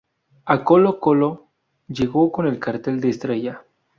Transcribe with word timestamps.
A 0.45 0.63
Colo 0.63 0.99
Colo 0.99 1.49
llegó 1.87 2.31
con 2.31 2.47
el 2.47 2.57
cartel 2.57 2.99
de 2.99 3.09
estrella. 3.09 3.63